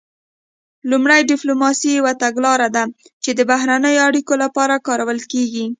لومړی 0.89 1.21
ډیپلوماسي 1.31 1.89
یوه 1.99 2.13
تګلاره 2.23 2.67
ده 2.75 2.83
چې 3.23 3.31
د 3.33 3.39
بهرنیو 3.51 4.03
اړیکو 4.07 4.33
لپاره 4.43 4.83
کارول 4.87 5.19
کیږي 5.31 5.65